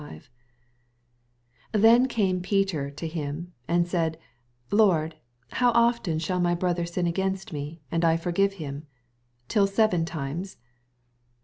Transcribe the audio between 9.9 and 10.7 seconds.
times